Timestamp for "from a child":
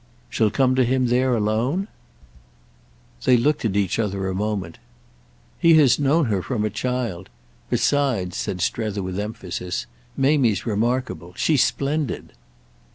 6.41-7.29